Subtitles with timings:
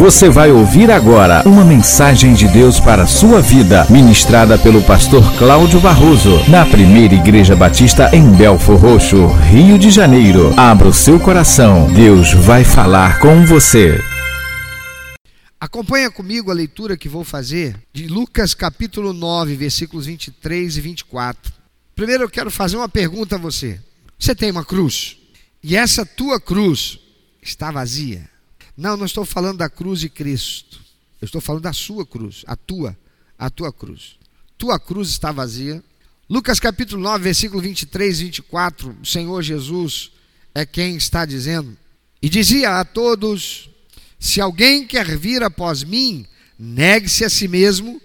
[0.00, 5.22] Você vai ouvir agora uma mensagem de Deus para a sua vida, ministrada pelo pastor
[5.36, 10.58] Cláudio Barroso, na primeira Igreja Batista em Belfor Roxo, Rio de Janeiro.
[10.58, 14.00] Abra o seu coração, Deus vai falar com você.
[15.60, 21.52] Acompanha comigo a leitura que vou fazer de Lucas capítulo 9, versículos 23 e 24.
[21.94, 23.78] Primeiro eu quero fazer uma pergunta a você.
[24.18, 25.18] Você tem uma cruz?
[25.62, 26.98] E essa tua cruz
[27.42, 28.29] está vazia?
[28.80, 30.80] Não, não estou falando da cruz de Cristo.
[31.20, 32.96] Eu estou falando da sua cruz, a tua,
[33.38, 34.16] a tua cruz.
[34.56, 35.84] Tua cruz está vazia.
[36.30, 40.10] Lucas capítulo 9, versículo 23 e 24, o Senhor Jesus
[40.54, 41.76] é quem está dizendo.
[42.22, 43.68] E dizia a todos:
[44.18, 46.24] Se alguém quer vir após mim,
[46.58, 48.00] negue-se a si mesmo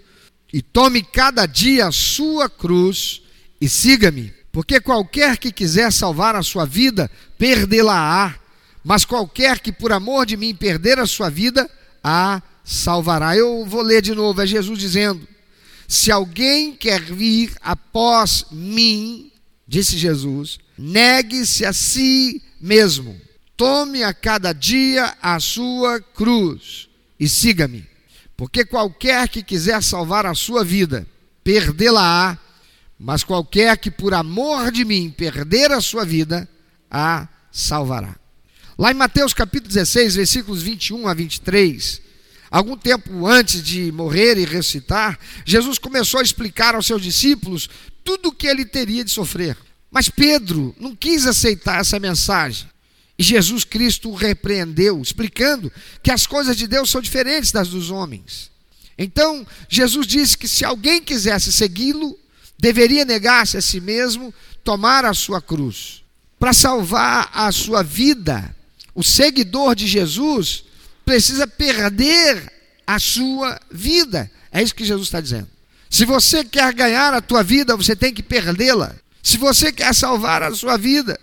[0.52, 3.22] e tome cada dia a sua cruz
[3.58, 4.30] e siga-me.
[4.52, 8.38] Porque qualquer que quiser salvar a sua vida, perdê-la-á
[8.86, 11.68] mas qualquer que por amor de mim perder a sua vida,
[12.04, 13.36] a salvará.
[13.36, 15.26] Eu vou ler de novo, é Jesus dizendo:
[15.88, 19.32] Se alguém quer vir após mim,
[19.66, 23.20] disse Jesus, negue-se a si mesmo,
[23.56, 27.84] tome a cada dia a sua cruz e siga-me.
[28.36, 31.04] Porque qualquer que quiser salvar a sua vida,
[31.42, 32.38] perdê-la-á,
[32.96, 36.48] mas qualquer que por amor de mim perder a sua vida,
[36.88, 38.16] a salvará.
[38.78, 42.02] Lá em Mateus capítulo 16, versículos 21 a 23,
[42.50, 47.70] algum tempo antes de morrer e ressuscitar, Jesus começou a explicar aos seus discípulos
[48.04, 49.56] tudo o que ele teria de sofrer.
[49.90, 52.68] Mas Pedro não quis aceitar essa mensagem.
[53.18, 57.90] E Jesus Cristo o repreendeu, explicando que as coisas de Deus são diferentes das dos
[57.90, 58.50] homens.
[58.98, 62.18] Então, Jesus disse que se alguém quisesse segui-lo,
[62.58, 66.02] deveria negar-se a si mesmo, tomar a sua cruz.
[66.38, 68.54] Para salvar a sua vida,
[68.96, 70.64] o seguidor de Jesus
[71.04, 72.50] precisa perder
[72.86, 74.30] a sua vida.
[74.50, 75.48] É isso que Jesus está dizendo.
[75.90, 78.96] Se você quer ganhar a tua vida, você tem que perdê-la.
[79.22, 81.20] Se você quer salvar a sua vida,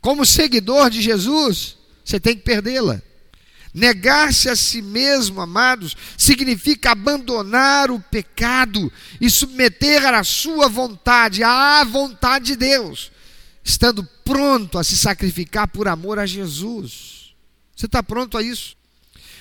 [0.00, 3.02] como seguidor de Jesus, você tem que perdê-la.
[3.74, 8.90] Negar-se a si mesmo, amados, significa abandonar o pecado
[9.20, 13.10] e submeter a sua vontade, à vontade de Deus,
[13.64, 17.15] estando pronto a se sacrificar por amor a Jesus.
[17.76, 18.74] Você está pronto a isso?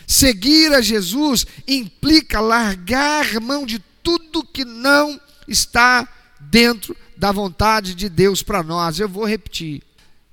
[0.05, 6.07] Seguir a Jesus implica largar mão de tudo que não está
[6.39, 8.99] dentro da vontade de Deus para nós.
[8.99, 9.81] Eu vou repetir.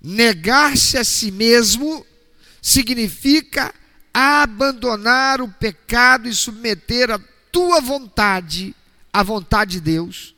[0.02, 2.04] Negar-se a si mesmo
[2.60, 3.72] significa
[4.12, 7.20] abandonar o pecado e submeter a
[7.50, 8.74] tua vontade
[9.12, 10.34] à vontade de Deus,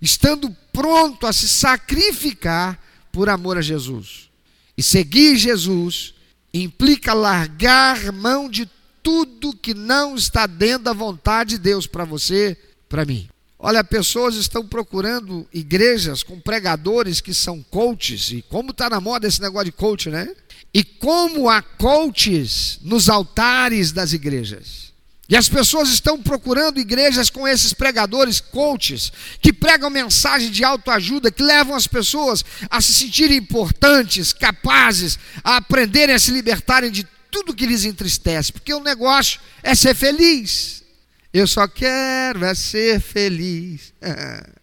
[0.00, 2.78] estando pronto a se sacrificar
[3.12, 4.28] por amor a Jesus.
[4.76, 6.13] E seguir Jesus
[6.54, 8.70] implica largar mão de
[9.02, 12.56] tudo que não está dentro da vontade de Deus para você,
[12.88, 13.28] para mim.
[13.58, 19.26] Olha, pessoas estão procurando igrejas com pregadores que são coaches, e como está na moda
[19.26, 20.34] esse negócio de coach, né?
[20.72, 24.93] E como há coaches nos altares das igrejas.
[25.28, 31.30] E as pessoas estão procurando igrejas com esses pregadores, coaches, que pregam mensagem de autoajuda,
[31.30, 37.06] que levam as pessoas a se sentirem importantes, capazes, a aprenderem a se libertarem de
[37.30, 40.84] tudo que lhes entristece, porque o negócio é ser feliz.
[41.32, 43.92] Eu só quero é ser feliz.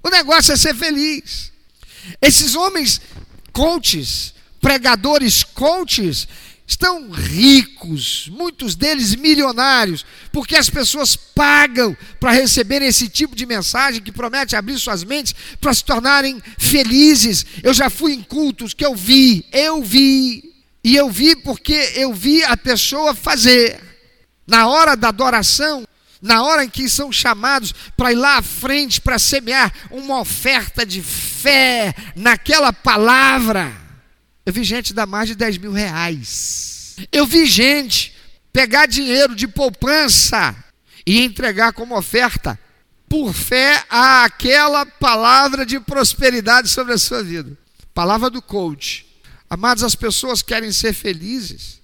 [0.00, 1.52] O negócio é ser feliz.
[2.22, 3.00] Esses homens
[3.52, 6.28] coaches, pregadores coaches,
[6.68, 14.02] estão ricos, muitos deles milionários, porque as pessoas pagam para receber esse tipo de mensagem
[14.02, 17.46] que promete abrir suas mentes para se tornarem felizes.
[17.62, 20.44] Eu já fui em cultos que eu vi, eu vi,
[20.84, 23.80] e eu vi porque eu vi a pessoa fazer.
[24.46, 25.88] Na hora da adoração,
[26.20, 30.84] na hora em que são chamados para ir lá à frente para semear uma oferta
[30.84, 33.87] de fé naquela palavra
[34.48, 36.96] eu vi gente dar mais de 10 mil reais.
[37.12, 38.14] Eu vi gente
[38.50, 40.56] pegar dinheiro de poupança
[41.04, 42.58] e entregar como oferta
[43.10, 47.58] por fé àquela palavra de prosperidade sobre a sua vida.
[47.92, 49.04] Palavra do coach.
[49.50, 51.82] Amados, as pessoas querem ser felizes.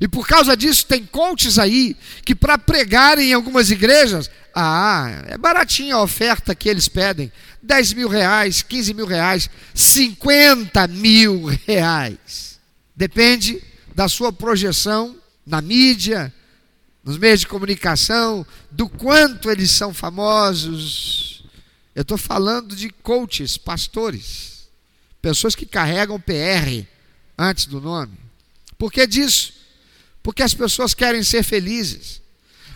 [0.00, 5.38] E por causa disso, tem coaches aí que, para pregar em algumas igrejas, ah, é
[5.38, 7.30] baratinha a oferta que eles pedem.
[7.62, 12.58] 10 mil reais, 15 mil reais, 50 mil reais.
[12.94, 13.62] Depende
[13.94, 15.16] da sua projeção
[15.46, 16.32] na mídia,
[17.04, 21.44] nos meios de comunicação, do quanto eles são famosos.
[21.94, 24.68] Eu estou falando de coaches, pastores,
[25.20, 26.86] pessoas que carregam PR
[27.36, 28.16] antes do nome.
[28.78, 29.52] Por que disso?
[30.22, 32.20] Porque as pessoas querem ser felizes.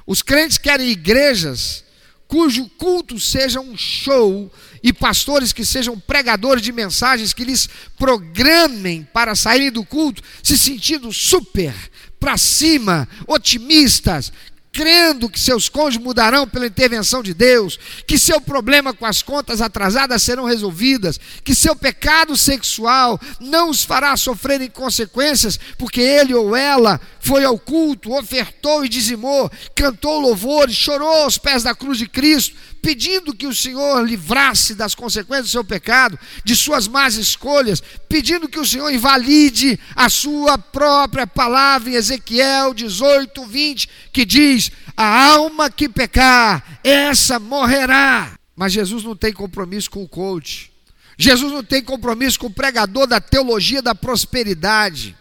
[0.07, 1.85] Os crentes querem igrejas
[2.29, 4.51] cujo culto seja um show
[4.83, 7.69] e pastores que sejam pregadores de mensagens que lhes
[7.99, 11.75] programem para saírem do culto se sentindo super,
[12.19, 14.33] para cima, otimistas,
[14.75, 17.79] crendo que seus cônjuges mudarão pela intervenção de Deus,
[18.09, 23.85] que seu problema com as contas atrasadas serão resolvidas, que seu pecado sexual não os
[23.85, 30.75] fará sofrerem consequências, porque ele ou ela foi ao culto, ofertou e dizimou, cantou louvores,
[30.75, 35.53] chorou aos pés da cruz de Cristo, pedindo que o Senhor livrasse das consequências do
[35.53, 41.89] seu pecado, de suas más escolhas, pedindo que o Senhor invalide a sua própria palavra
[41.89, 48.39] em Ezequiel 18, 20, que diz: A alma que pecar, essa morrerá.
[48.55, 50.71] Mas Jesus não tem compromisso com o coach.
[51.17, 55.17] Jesus não tem compromisso com o pregador da teologia da prosperidade.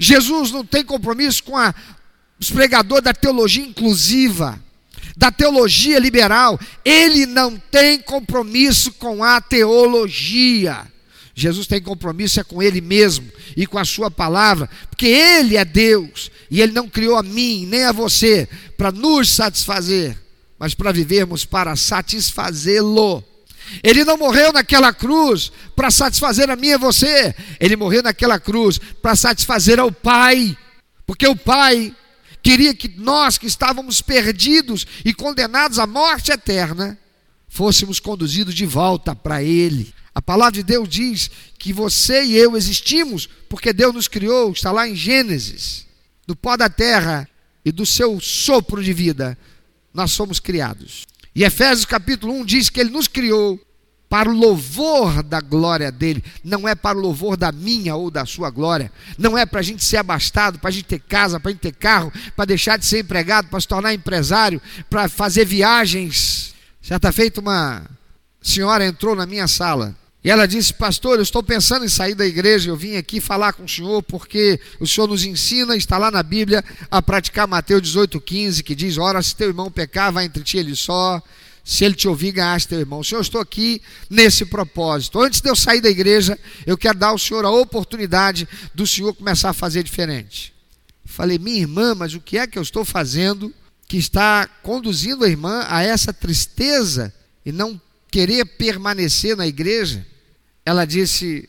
[0.00, 1.74] Jesus não tem compromisso com a,
[2.40, 4.58] os pregadores da teologia inclusiva
[5.18, 10.86] da teologia liberal, ele não tem compromisso com a teologia.
[11.34, 15.64] Jesus tem compromisso é com ele mesmo e com a sua palavra, porque ele é
[15.64, 20.16] Deus e ele não criou a mim nem a você para nos satisfazer,
[20.56, 23.24] mas para vivermos para satisfazê-lo.
[23.82, 28.78] Ele não morreu naquela cruz para satisfazer a mim e você, ele morreu naquela cruz
[29.02, 30.56] para satisfazer ao Pai,
[31.04, 31.92] porque o Pai
[32.42, 36.98] queria que nós que estávamos perdidos e condenados à morte eterna,
[37.48, 39.92] fôssemos conduzidos de volta para Ele.
[40.14, 44.72] A palavra de Deus diz que você e eu existimos porque Deus nos criou, está
[44.72, 45.86] lá em Gênesis,
[46.26, 47.28] do pó da terra
[47.64, 49.38] e do seu sopro de vida,
[49.92, 51.06] nós somos criados.
[51.34, 53.60] E Efésios capítulo 1 diz que Ele nos criou
[54.08, 58.24] para o louvor da glória dele, não é para o louvor da minha ou da
[58.24, 61.50] sua glória, não é para a gente ser abastado, para a gente ter casa, para
[61.50, 65.44] a gente ter carro, para deixar de ser empregado, para se tornar empresário, para fazer
[65.44, 66.54] viagens.
[66.80, 67.84] Certa feita, uma
[68.40, 69.94] senhora entrou na minha sala
[70.24, 73.52] e ela disse: Pastor, eu estou pensando em sair da igreja, eu vim aqui falar
[73.52, 77.82] com o senhor porque o senhor nos ensina, está lá na Bíblia, a praticar Mateus
[77.82, 81.22] 18,15, que diz: Ora, se teu irmão pecar, vai entre ti ele só
[81.68, 83.04] se ele te ouvir, ganhaste teu irmão.
[83.04, 85.20] Senhor, eu estou aqui nesse propósito.
[85.20, 89.12] Antes de eu sair da igreja, eu quero dar ao Senhor a oportunidade do Senhor
[89.12, 90.54] começar a fazer diferente.
[91.04, 93.52] Falei, minha irmã, mas o que é que eu estou fazendo
[93.86, 97.78] que está conduzindo a irmã a essa tristeza e não
[98.10, 100.06] querer permanecer na igreja?
[100.64, 101.46] Ela disse,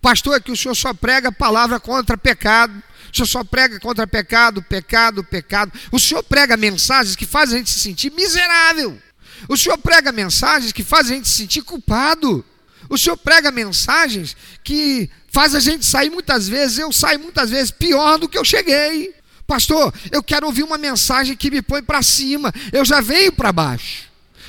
[0.00, 2.80] pastor, é que o senhor só prega palavra contra pecado.
[3.12, 5.72] O senhor só prega contra pecado, pecado, pecado.
[5.90, 9.02] O senhor prega mensagens que fazem a gente se sentir miserável.
[9.48, 12.44] O Senhor prega mensagens que fazem a gente se sentir culpado.
[12.88, 17.70] O Senhor prega mensagens que faz a gente sair muitas vezes, eu saio muitas vezes
[17.70, 19.14] pior do que eu cheguei.
[19.46, 23.52] Pastor, eu quero ouvir uma mensagem que me põe para cima, eu já venho para
[23.52, 24.06] baixo.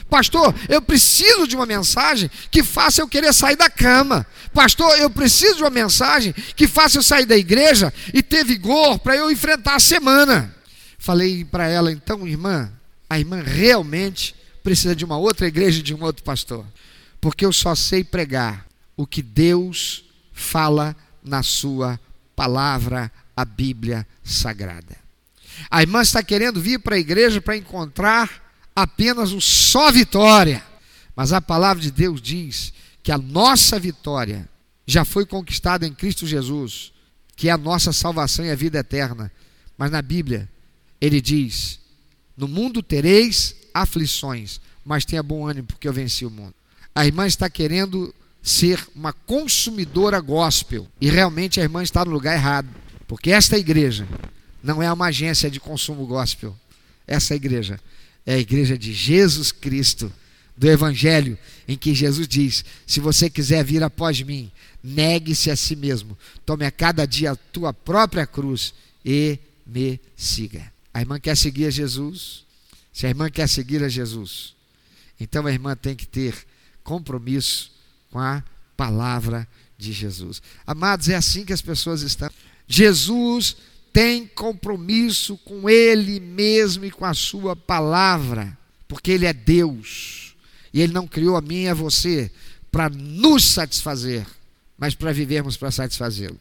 [0.09, 4.25] Pastor, eu preciso de uma mensagem que faça eu querer sair da cama.
[4.53, 8.97] Pastor, eu preciso de uma mensagem que faça eu sair da igreja e ter vigor
[8.99, 10.55] para eu enfrentar a semana.
[10.97, 12.71] Falei para ela, então, irmã,
[13.09, 14.33] a irmã realmente
[14.67, 16.65] precisa de uma outra igreja e de um outro pastor.
[17.21, 18.67] Porque eu só sei pregar
[18.97, 20.03] o que Deus
[20.33, 20.93] fala
[21.23, 21.97] na sua
[22.35, 24.97] palavra, a Bíblia Sagrada.
[25.71, 30.61] A irmã está querendo vir para a igreja para encontrar apenas o só vitória.
[31.15, 34.49] Mas a palavra de Deus diz que a nossa vitória
[34.85, 36.91] já foi conquistada em Cristo Jesus,
[37.37, 39.31] que é a nossa salvação e a vida eterna.
[39.77, 40.49] Mas na Bíblia,
[40.99, 41.79] ele diz:
[42.35, 46.53] No mundo tereis aflições, mas tenha bom ânimo, porque eu venci o mundo.
[46.95, 52.35] A irmã está querendo ser uma consumidora gospel, e realmente a irmã está no lugar
[52.35, 52.67] errado,
[53.07, 54.07] porque esta igreja
[54.63, 56.55] não é uma agência de consumo gospel.
[57.05, 57.79] Essa igreja
[58.25, 60.11] é a igreja de Jesus Cristo,
[60.57, 64.51] do Evangelho, em que Jesus diz: Se você quiser vir após mim,
[64.83, 68.73] negue-se a si mesmo, tome a cada dia a tua própria cruz
[69.05, 70.71] e me siga.
[70.93, 72.43] A irmã quer seguir a Jesus,
[72.97, 74.55] se a irmã quer seguir a Jesus,
[75.19, 76.35] então a irmã tem que ter
[76.83, 77.71] compromisso
[78.09, 78.43] com a
[78.75, 80.41] palavra de Jesus.
[80.65, 82.27] Amados, é assim que as pessoas estão.
[82.67, 83.55] Jesus
[83.93, 90.35] tem compromisso com Ele mesmo e com a Sua palavra, porque Ele é Deus
[90.73, 92.31] e Ele não criou a mim e a você
[92.71, 94.25] para nos satisfazer,
[94.75, 96.39] mas para vivermos para satisfazê-lo.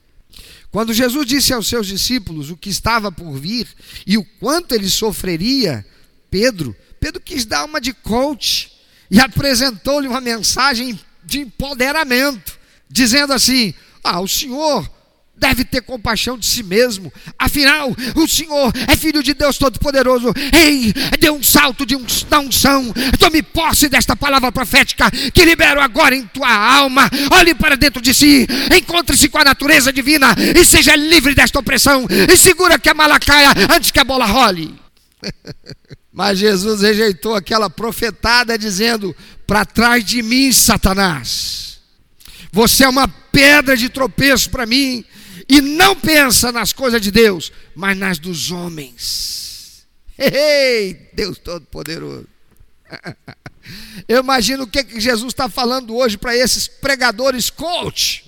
[0.71, 3.69] Quando Jesus disse aos seus discípulos o que estava por vir
[4.07, 5.85] e o quanto ele sofreria,
[6.31, 8.73] Pedro, Pedro quis dar uma de coach
[9.11, 14.89] e apresentou-lhe uma mensagem de empoderamento, dizendo assim: Ah, o senhor
[15.37, 17.13] deve ter compaixão de si mesmo.
[17.39, 20.33] Afinal, o Senhor é filho de Deus Todo-Poderoso.
[20.53, 22.07] Ei, dê um salto de um,
[22.41, 22.93] unção.
[23.19, 27.09] Tome posse desta palavra profética que libero agora em tua alma.
[27.33, 32.07] Olhe para dentro de si, encontre-se com a natureza divina e seja livre desta opressão.
[32.11, 34.75] E segura que a mala caia antes que a bola role.
[36.17, 39.15] Mas Jesus rejeitou aquela profetada dizendo:
[39.47, 41.79] Para trás de mim, Satanás.
[42.51, 45.05] Você é uma pedra de tropeço para mim
[45.47, 49.87] e não pensa nas coisas de Deus, mas nas dos homens.
[50.17, 52.27] Ei, Deus Todo-Poderoso.
[54.09, 58.25] Eu imagino o que, Jesus está falando hoje para esses pregadores coach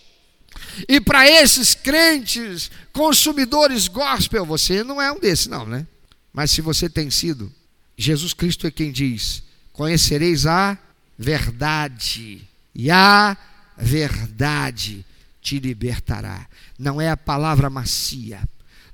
[0.87, 4.45] e para esses crentes consumidores gospel.
[4.45, 5.87] Você não é um desses, não, né?
[6.35, 7.51] Mas se você tem sido,
[7.99, 10.79] Jesus Cristo é quem diz: Conhecereis a
[11.19, 12.41] verdade,
[12.73, 13.37] e a
[13.77, 15.05] verdade
[15.43, 16.47] te libertará.
[16.79, 18.41] Não é a palavra macia,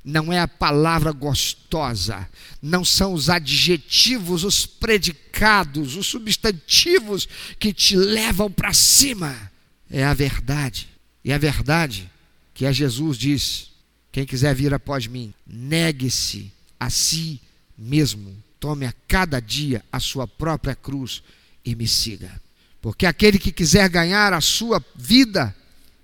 [0.03, 2.27] não é a palavra gostosa,
[2.63, 9.53] não são os adjetivos, os predicados, os substantivos que te levam para cima.
[9.91, 10.89] É a verdade.
[11.23, 12.11] E a verdade
[12.55, 13.71] que a Jesus diz:
[14.11, 17.41] quem quiser vir após mim, negue-se a si
[17.77, 21.23] mesmo, tome a cada dia a sua própria cruz
[21.63, 22.41] e me siga.
[22.81, 25.55] Porque aquele que quiser ganhar a sua vida,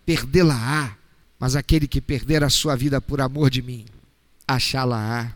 [0.05, 0.95] perdê-la-á.
[1.39, 3.87] Mas aquele que perder a sua vida por amor de mim,
[4.47, 5.33] achá-la-á.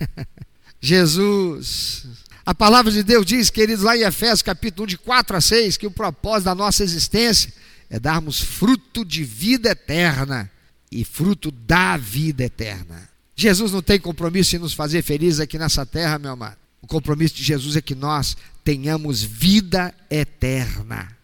[0.80, 2.06] Jesus.
[2.46, 5.76] A palavra de Deus diz, queridos, lá em Efésios capítulo 1, de 4 a 6,
[5.76, 7.52] que o propósito da nossa existência
[7.90, 10.50] é darmos fruto de vida eterna
[10.90, 13.13] e fruto da vida eterna.
[13.36, 16.56] Jesus não tem compromisso em nos fazer felizes aqui nessa terra, meu amado.
[16.80, 21.16] O compromisso de Jesus é que nós tenhamos vida eterna.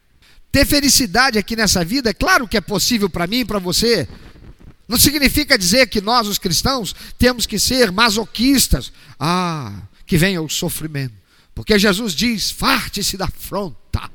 [0.50, 4.08] Ter felicidade aqui nessa vida, é claro que é possível para mim e para você.
[4.88, 8.92] Não significa dizer que nós, os cristãos, temos que ser masoquistas.
[9.18, 9.72] Ah,
[10.04, 11.14] que venha o sofrimento.
[11.54, 14.10] Porque Jesus diz: farte-se da afronta.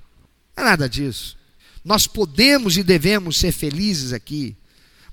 [0.57, 1.37] Não é nada disso.
[1.85, 4.57] Nós podemos e devemos ser felizes aqui.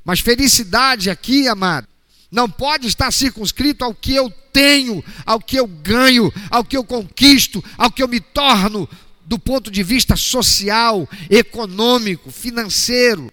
[0.05, 1.87] Mas felicidade aqui, amado,
[2.33, 6.83] não pode estar circunscrito ao que eu tenho, ao que eu ganho, ao que eu
[6.83, 8.89] conquisto, ao que eu me torno
[9.27, 13.31] do ponto de vista social, econômico, financeiro,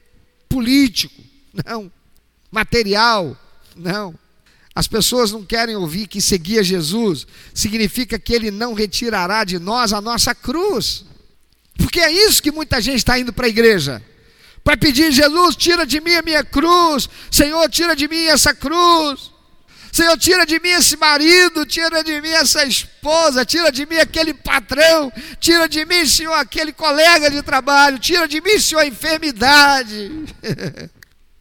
[0.49, 1.23] político,
[1.65, 1.89] não,
[2.51, 3.37] material,
[3.73, 4.13] não.
[4.75, 9.93] As pessoas não querem ouvir que seguir Jesus significa que Ele não retirará de nós
[9.93, 11.05] a nossa cruz,
[11.77, 14.03] porque é isso que muita gente está indo para a igreja
[14.63, 19.31] para pedir: Jesus, tira de mim a minha cruz, Senhor, tira de mim essa cruz.
[19.91, 24.33] Senhor, tira de mim esse marido, tira de mim essa esposa, tira de mim aquele
[24.33, 30.11] patrão, tira de mim, Senhor, aquele colega de trabalho, tira de mim, Senhor, a enfermidade.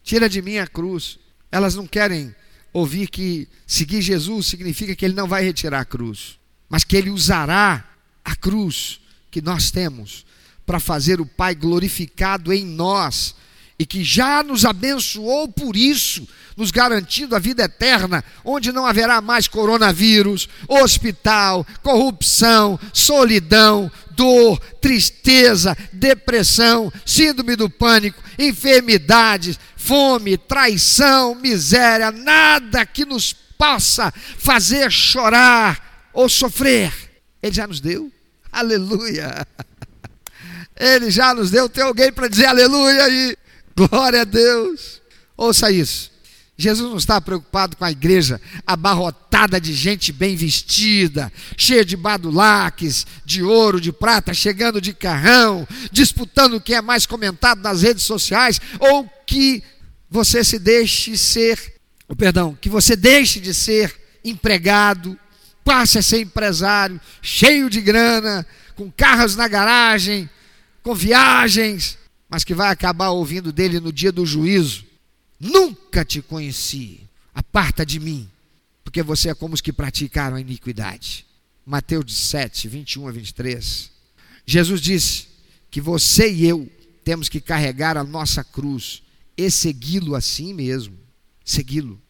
[0.03, 1.19] tira de mim a cruz.
[1.51, 2.35] Elas não querem
[2.73, 7.09] ouvir que seguir Jesus significa que ele não vai retirar a cruz, mas que ele
[7.09, 7.87] usará
[8.23, 8.99] a cruz
[9.31, 10.25] que nós temos
[10.69, 13.33] para fazer o Pai glorificado em nós
[13.79, 19.19] e que já nos abençoou por isso, nos garantindo a vida eterna, onde não haverá
[19.19, 32.11] mais coronavírus, hospital, corrupção, solidão, dor, tristeza, depressão, síndrome do pânico, enfermidades, fome, traição, miséria,
[32.11, 36.93] nada que nos possa fazer chorar ou sofrer.
[37.41, 38.11] Ele já nos deu.
[38.51, 39.47] Aleluia.
[40.79, 41.67] Ele já nos deu.
[41.67, 43.37] Tem alguém para dizer aleluia aí?
[43.75, 45.01] Glória a Deus.
[45.35, 46.09] Ouça isso.
[46.59, 53.07] Jesus não está preocupado com a igreja abarrotada de gente bem vestida, cheia de badulaques,
[53.23, 58.59] de ouro, de prata, chegando de carrão, disputando quem é mais comentado nas redes sociais,
[58.77, 59.63] ou que
[60.09, 61.75] você se deixe ser,
[62.09, 65.17] oh, perdão, que você deixe de ser empregado,
[65.63, 68.45] passe a ser empresário, cheio de grana,
[68.75, 70.29] com carros na garagem,
[70.89, 74.85] com viagens, mas que vai acabar ouvindo dele no dia do juízo.
[75.39, 78.27] Nunca te conheci, aparta de mim,
[78.83, 81.27] porque você é como os que praticaram a iniquidade.
[81.63, 83.91] Mateus 7, 21 a 23.
[84.47, 85.27] Jesus disse
[85.69, 86.67] que você e eu
[87.03, 89.03] temos que carregar a nossa cruz
[89.37, 90.97] e segui-lo assim mesmo.
[91.45, 92.01] Segui-lo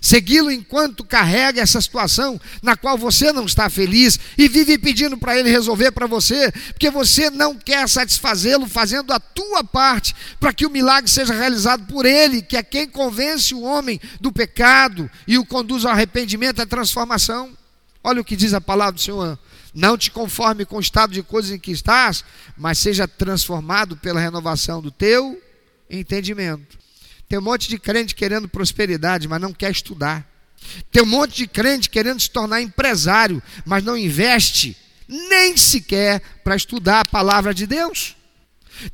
[0.00, 5.38] segui-lo enquanto carrega essa situação na qual você não está feliz e vive pedindo para
[5.38, 10.66] ele resolver para você, porque você não quer satisfazê-lo fazendo a tua parte para que
[10.66, 15.38] o milagre seja realizado por ele, que é quem convence o homem do pecado e
[15.38, 17.50] o conduz ao arrependimento e à transformação.
[18.02, 19.38] Olha o que diz a palavra do Senhor.
[19.74, 22.24] Não te conforme com o estado de coisas em que estás,
[22.56, 25.40] mas seja transformado pela renovação do teu
[25.90, 26.85] entendimento
[27.28, 30.26] Tem um monte de crente querendo prosperidade, mas não quer estudar.
[30.90, 34.76] Tem um monte de crente querendo se tornar empresário, mas não investe
[35.08, 38.16] nem sequer para estudar a palavra de Deus.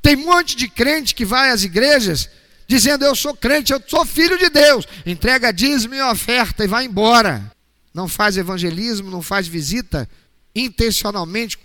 [0.01, 2.29] Tem um monte de crente que vai às igrejas
[2.67, 6.85] dizendo: Eu sou crente, eu sou filho de Deus, entrega dízimo e oferta e vai
[6.85, 7.51] embora.
[7.93, 10.09] Não faz evangelismo, não faz visita
[10.55, 11.59] intencionalmente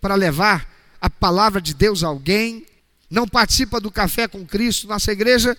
[0.00, 2.66] para levar a palavra de Deus a alguém,
[3.10, 4.86] não participa do café com Cristo.
[4.86, 5.56] Nossa igreja,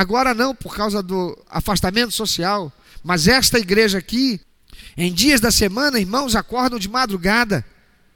[0.00, 2.72] agora não, por causa do afastamento social,
[3.04, 4.40] mas esta igreja aqui,
[4.96, 7.62] em dias da semana, irmãos, acordam de madrugada,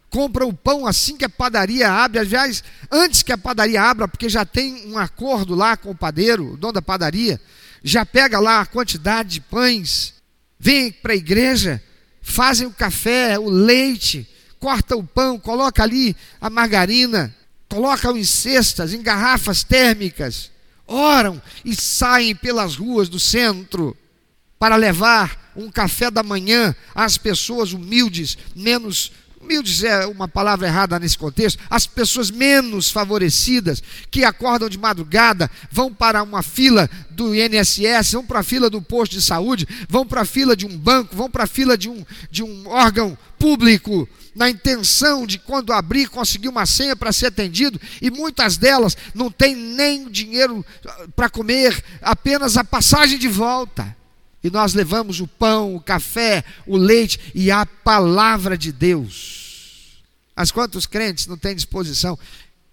[0.09, 4.31] compram o pão assim que a padaria abre, aliás, antes que a padaria abra, porque
[4.31, 7.39] já tem um acordo lá com o padeiro, o dono da padaria,
[7.83, 10.15] já pega lá a quantidade de pães,
[10.59, 11.83] vem para a igreja,
[12.23, 14.27] fazem o café, o leite,
[14.59, 17.35] corta o pão, coloca ali a margarina,
[17.69, 20.51] colocam em cestas, em garrafas térmicas,
[20.87, 23.97] oram e saem pelas ruas do centro
[24.59, 29.13] para levar um café da manhã às pessoas humildes, menos
[29.45, 35.51] humildes é uma palavra errada nesse contexto, as pessoas menos favorecidas que acordam de madrugada,
[35.71, 40.07] vão para uma fila do INSS, vão para a fila do posto de saúde, vão
[40.07, 43.17] para a fila de um banco, vão para a fila de um, de um órgão
[43.39, 48.97] público, na intenção de quando abrir conseguir uma senha para ser atendido, e muitas delas
[49.15, 50.65] não têm nem dinheiro
[51.15, 53.97] para comer, apenas a passagem de volta
[54.45, 60.03] e nós levamos o pão, o café, o leite e a palavra de Deus.
[60.37, 62.19] Mas quantos crentes não têm disposição?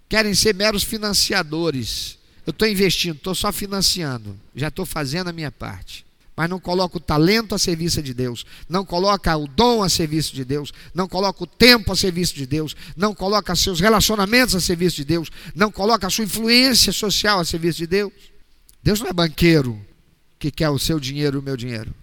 [0.10, 2.18] Querem ser meros financiadores.
[2.46, 6.06] Eu estou investindo, estou só financiando, já estou fazendo a minha parte.
[6.42, 10.34] Mas não coloca o talento a serviço de Deus, não coloca o dom a serviço
[10.34, 14.60] de Deus, não coloca o tempo a serviço de Deus, não coloca seus relacionamentos a
[14.60, 18.12] serviço de Deus, não coloca a sua influência social a serviço de Deus.
[18.82, 19.80] Deus não é banqueiro,
[20.40, 21.94] que quer o seu dinheiro e o meu dinheiro.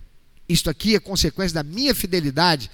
[0.48, 2.70] Isto aqui é consequência da minha fidelidade,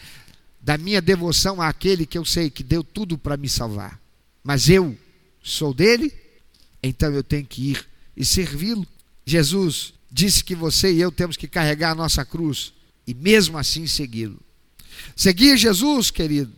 [0.61, 3.98] da minha devoção àquele que eu sei que deu tudo para me salvar.
[4.42, 4.94] Mas eu
[5.42, 6.12] sou dele,
[6.83, 8.87] então eu tenho que ir e servi-lo.
[9.24, 12.72] Jesus disse que você e eu temos que carregar a nossa cruz
[13.07, 14.40] e mesmo assim segui-lo.
[15.16, 16.53] Seguir Jesus, querido,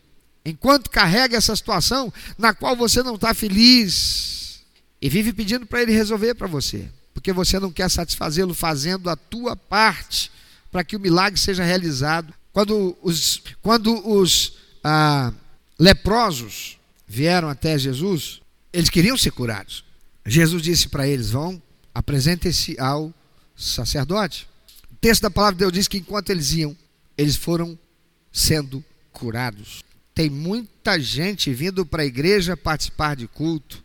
[0.45, 4.61] enquanto carrega essa situação na qual você não está feliz
[5.01, 9.17] e vive pedindo para ele resolver para você porque você não quer satisfazê-lo fazendo a
[9.17, 10.31] tua parte
[10.71, 12.33] para que o milagre seja realizado.
[12.53, 14.53] Quando os, quando os
[14.85, 15.33] ah,
[15.79, 19.83] leprosos vieram até Jesus, eles queriam ser curados.
[20.27, 21.61] Jesus disse para eles: vão,
[21.95, 23.15] apresentem-se ao
[23.57, 24.47] sacerdote.
[24.93, 26.77] O texto da palavra de Deus diz que enquanto eles iam,
[27.17, 27.79] eles foram
[28.33, 29.83] sendo curados.
[30.15, 33.83] Tem muita gente vindo para a igreja participar de culto,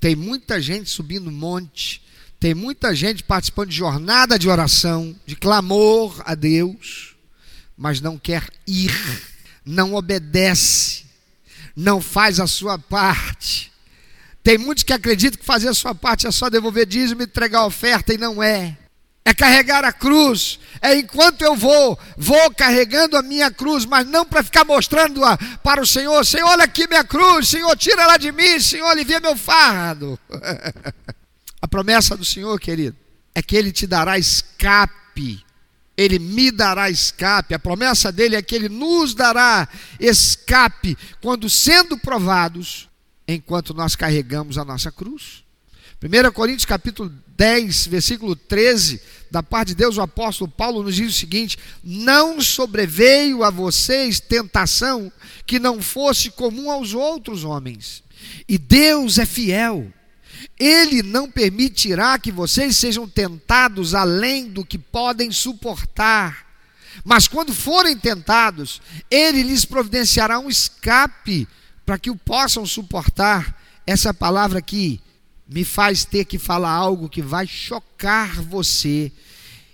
[0.00, 2.02] tem muita gente subindo monte,
[2.38, 7.16] tem muita gente participando de jornada de oração, de clamor a Deus,
[7.76, 8.92] mas não quer ir,
[9.64, 11.04] não obedece,
[11.74, 13.72] não faz a sua parte.
[14.42, 17.60] Tem muitos que acreditam que fazer a sua parte é só devolver dízimo e entregar
[17.60, 18.76] a oferta, e não é.
[19.28, 24.24] É carregar a cruz, é enquanto eu vou, vou carregando a minha cruz, mas não
[24.24, 26.24] para ficar mostrando-a para o Senhor.
[26.24, 30.18] Senhor, olha aqui minha cruz, Senhor, tira ela de mim, Senhor, alivia meu fardo.
[31.60, 32.96] A promessa do Senhor, querido,
[33.34, 35.44] é que Ele te dará escape.
[35.94, 37.52] Ele me dará escape.
[37.52, 39.68] A promessa dele é que Ele nos dará
[40.00, 42.88] escape quando sendo provados,
[43.26, 45.44] enquanto nós carregamos a nossa cruz.
[46.02, 51.14] 1 Coríntios capítulo 10, versículo 13, da parte de Deus, o apóstolo Paulo nos diz
[51.14, 55.12] o seguinte: Não sobreveio a vocês tentação
[55.46, 58.02] que não fosse comum aos outros homens,
[58.48, 59.92] e Deus é fiel
[60.58, 66.46] ele não permitirá que vocês sejam tentados além do que podem suportar.
[67.04, 68.80] Mas quando forem tentados,
[69.10, 71.46] Ele lhes providenciará um escape
[71.86, 73.56] para que o possam suportar.
[73.86, 75.00] Essa palavra aqui
[75.48, 79.10] me faz ter que falar algo que vai chocar você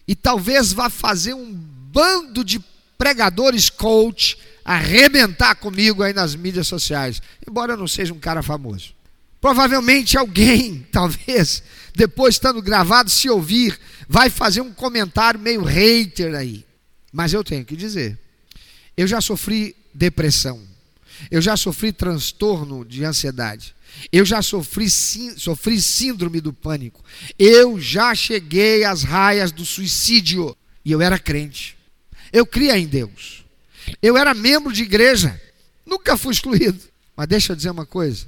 [0.06, 2.60] e talvez vá fazer um bando de
[2.96, 8.94] pregadores coach arrebentar comigo aí nas mídias sociais, embora eu não seja um cara famoso.
[9.40, 11.62] Provavelmente alguém, talvez,
[11.94, 16.64] depois estando gravado, se ouvir, vai fazer um comentário meio hater aí.
[17.12, 18.18] Mas eu tenho que dizer,
[18.96, 20.62] eu já sofri depressão,
[21.30, 23.74] eu já sofri transtorno de ansiedade,
[24.12, 27.02] eu já sofri, sofri síndrome do pânico,
[27.38, 31.76] eu já cheguei às raias do suicídio e eu era crente.
[32.32, 33.44] Eu cria em Deus.
[34.02, 35.40] Eu era membro de igreja,
[35.84, 36.80] nunca fui excluído.
[37.16, 38.26] Mas deixa eu dizer uma coisa: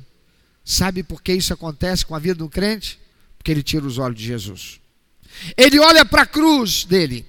[0.65, 2.99] Sabe por que isso acontece com a vida do crente?
[3.39, 4.81] Porque ele tira os olhos de Jesus.
[5.57, 7.25] Ele olha para a cruz dele.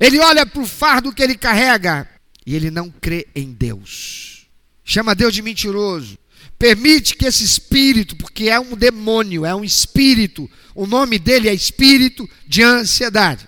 [0.00, 2.08] Ele olha para o fardo que ele carrega
[2.46, 4.46] e ele não crê em Deus.
[4.84, 6.18] Chama Deus de mentiroso.
[6.58, 11.54] Permite que esse espírito, porque é um demônio, é um espírito, o nome dele é
[11.54, 13.46] espírito de ansiedade.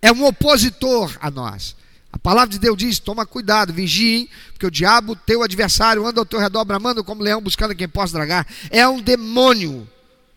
[0.00, 1.76] É um opositor a nós.
[2.12, 6.24] A palavra de Deus diz: toma cuidado, vigiem, porque o diabo, teu adversário, anda ao
[6.24, 8.46] teu redor bramando como leão buscando quem possa dragar.
[8.70, 9.86] É um demônio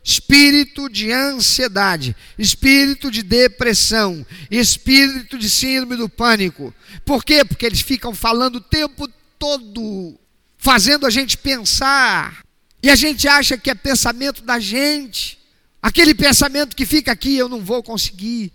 [0.03, 6.73] espírito de ansiedade, espírito de depressão, espírito de síndrome do pânico.
[7.05, 7.45] Por quê?
[7.45, 9.07] Porque eles ficam falando o tempo
[9.37, 10.19] todo,
[10.59, 12.43] fazendo a gente pensar,
[12.83, 15.39] e a gente acha que é pensamento da gente.
[15.81, 18.53] Aquele pensamento que fica aqui, eu não vou conseguir.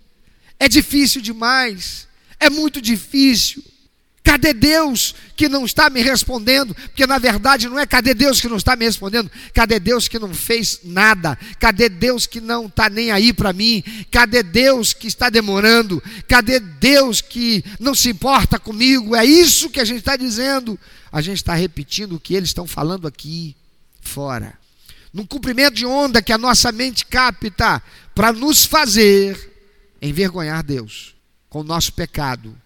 [0.59, 2.07] É difícil demais.
[2.39, 3.63] É muito difícil.
[4.25, 6.73] Cadê Deus que não está me respondendo?
[6.73, 10.17] Porque na verdade não é cadê Deus que não está me respondendo, cadê Deus que
[10.17, 11.37] não fez nada?
[11.59, 13.83] Cadê Deus que não está nem aí para mim?
[14.09, 16.01] Cadê Deus que está demorando?
[16.27, 19.15] Cadê Deus que não se importa comigo?
[19.15, 20.77] É isso que a gente está dizendo.
[21.11, 23.55] A gente está repetindo o que eles estão falando aqui
[24.01, 24.57] fora.
[25.13, 27.81] Num cumprimento de onda que a nossa mente capta
[28.15, 29.53] para nos fazer
[30.01, 31.13] envergonhar Deus
[31.47, 32.57] com o nosso pecado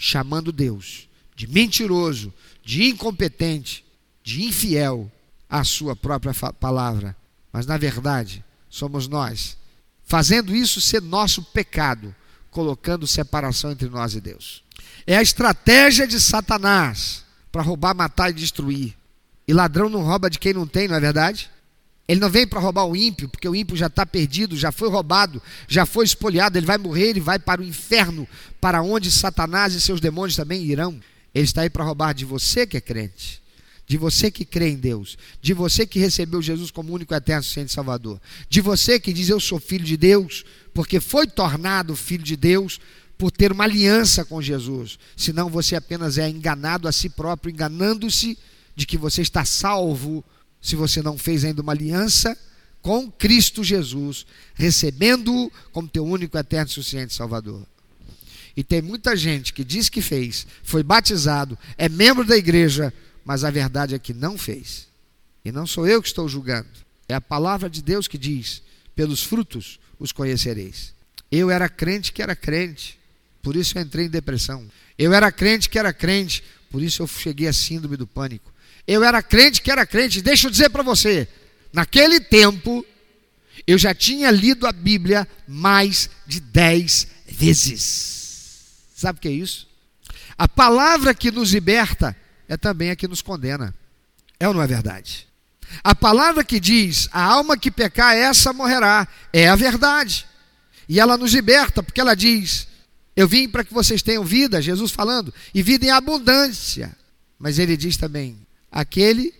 [0.00, 2.32] chamando Deus de mentiroso,
[2.64, 3.84] de incompetente,
[4.22, 5.10] de infiel
[5.48, 7.16] à sua própria palavra.
[7.52, 9.56] Mas na verdade, somos nós,
[10.04, 12.14] fazendo isso ser nosso pecado,
[12.50, 14.62] colocando separação entre nós e Deus.
[15.06, 18.96] É a estratégia de Satanás para roubar, matar e destruir.
[19.46, 21.50] E ladrão não rouba de quem não tem, não é verdade?
[22.10, 24.88] Ele não vem para roubar o ímpio, porque o ímpio já está perdido, já foi
[24.88, 28.26] roubado, já foi espoliado, ele vai morrer, ele vai para o inferno,
[28.60, 31.00] para onde Satanás e seus demônios também irão.
[31.32, 33.40] Ele está aí para roubar de você que é crente,
[33.86, 37.70] de você que crê em Deus, de você que recebeu Jesus como único eterno suficiente
[37.70, 40.44] Salvador, de você que diz eu sou filho de Deus,
[40.74, 42.80] porque foi tornado filho de Deus
[43.16, 44.98] por ter uma aliança com Jesus.
[45.16, 48.36] Senão você apenas é enganado a si próprio, enganando-se
[48.74, 50.24] de que você está salvo
[50.60, 52.36] se você não fez ainda uma aliança
[52.82, 57.66] com Cristo Jesus, recebendo-o como teu único, eterno e suficiente Salvador.
[58.56, 62.92] E tem muita gente que diz que fez, foi batizado, é membro da igreja,
[63.24, 64.88] mas a verdade é que não fez.
[65.44, 66.68] E não sou eu que estou julgando,
[67.08, 68.62] é a palavra de Deus que diz:
[68.94, 70.92] pelos frutos os conhecereis.
[71.30, 72.98] Eu era crente que era crente,
[73.42, 74.66] por isso eu entrei em depressão.
[74.98, 78.49] Eu era crente que era crente, por isso eu cheguei à síndrome do pânico.
[78.90, 80.20] Eu era crente que era crente.
[80.20, 81.28] Deixa eu dizer para você,
[81.72, 82.84] naquele tempo
[83.64, 88.88] eu já tinha lido a Bíblia mais de dez vezes.
[88.96, 89.68] Sabe o que é isso?
[90.36, 92.16] A palavra que nos liberta
[92.48, 93.72] é também a que nos condena.
[94.40, 95.28] É ou não é verdade?
[95.84, 100.26] A palavra que diz: a alma que pecar, essa morrerá, é a verdade.
[100.88, 102.66] E ela nos liberta, porque ela diz:
[103.14, 106.90] Eu vim para que vocês tenham vida, Jesus falando, e vida em abundância.
[107.38, 109.34] Mas ele diz também: Aquele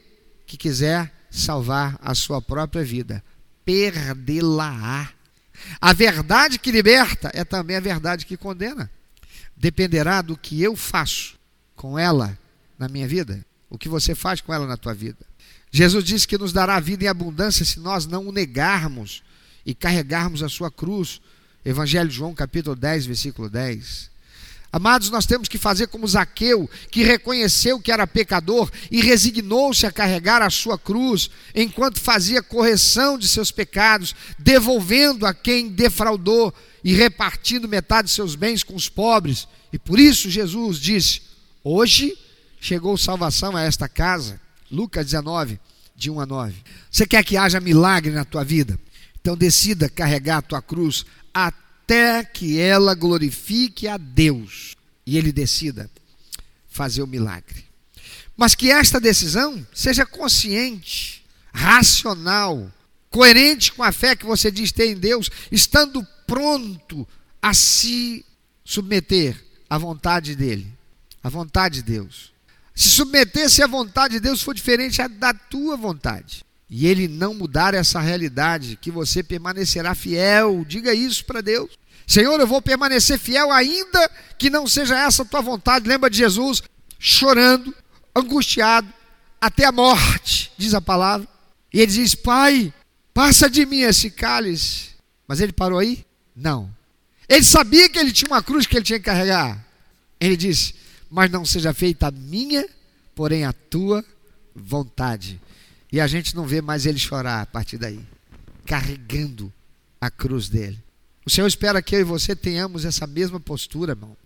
[0.47, 3.23] que quiser salvar a sua própria vida,
[3.65, 5.09] perdê-la-á.
[5.81, 8.91] A verdade que liberta é também a verdade que condena.
[9.57, 11.39] Dependerá do que eu faço
[11.77, 12.39] com ela
[12.79, 15.25] na minha vida, o que você faz com ela na tua vida.
[15.71, 19.23] Jesus disse que nos dará vida em abundância se nós não o negarmos
[19.65, 21.21] e carregarmos a sua cruz.
[21.65, 24.10] Evangelho de João, capítulo 10, versículo 10.
[24.73, 29.91] Amados, nós temos que fazer como Zaqueu, que reconheceu que era pecador e resignou-se a
[29.91, 36.55] carregar a sua cruz, enquanto fazia correção de seus pecados, devolvendo a quem defraudou
[36.85, 39.49] e repartindo metade de seus bens com os pobres.
[39.73, 41.23] E por isso Jesus disse:
[41.65, 42.17] Hoje
[42.61, 44.41] chegou salvação a esta casa.
[44.71, 45.59] Lucas 19,
[45.97, 46.55] de 1 a 9.
[46.89, 48.79] Você quer que haja milagre na tua vida?
[49.21, 51.05] Então decida carregar a tua cruz
[51.35, 55.91] até até que ela glorifique a Deus e ele decida
[56.69, 57.65] fazer o milagre.
[58.37, 62.71] Mas que esta decisão seja consciente, racional,
[63.11, 67.07] coerente com a fé que você diz ter em Deus, estando pronto
[67.43, 68.25] a se
[68.65, 69.37] submeter
[69.69, 70.73] à vontade dele,
[71.25, 72.33] à vontade de Deus.
[72.73, 77.35] Se submeter se a vontade de Deus for diferente da tua vontade e ele não
[77.35, 80.65] mudar essa realidade, que você permanecerá fiel.
[80.65, 81.71] Diga isso para Deus.
[82.07, 85.89] Senhor, eu vou permanecer fiel ainda que não seja essa a tua vontade.
[85.89, 86.63] Lembra de Jesus
[86.97, 87.75] chorando,
[88.15, 88.89] angustiado
[89.41, 91.27] até a morte, diz a palavra.
[91.73, 92.73] E ele diz: Pai,
[93.13, 94.91] passa de mim esse cálice.
[95.27, 96.05] Mas ele parou aí?
[96.37, 96.71] Não.
[97.29, 99.65] Ele sabia que ele tinha uma cruz que ele tinha que carregar.
[100.21, 100.75] Ele disse:
[101.11, 102.65] Mas não seja feita a minha,
[103.13, 104.05] porém a tua
[104.55, 105.41] vontade.
[105.93, 108.01] E a gente não vê mais ele chorar a partir daí,
[108.65, 109.53] carregando
[110.01, 110.83] a cruz dele.
[111.27, 114.17] O Senhor espera que eu e você tenhamos essa mesma postura, irmão.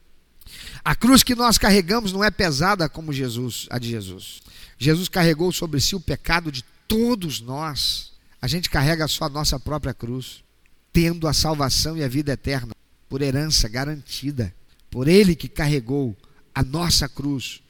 [0.85, 4.43] A cruz que nós carregamos não é pesada como Jesus, a de Jesus.
[4.79, 8.13] Jesus carregou sobre si o pecado de todos nós.
[8.41, 10.45] A gente carrega só a nossa própria cruz,
[10.93, 12.75] tendo a salvação e a vida eterna
[13.09, 14.55] por herança garantida.
[14.91, 16.17] Por ele que carregou
[16.55, 17.63] a nossa cruz,